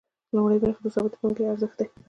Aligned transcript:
لومړۍ 0.35 0.57
برخه 0.63 0.79
د 0.83 0.87
ثابتې 0.95 1.17
پانګې 1.21 1.43
ارزښت 1.51 1.75
دی 1.79 1.87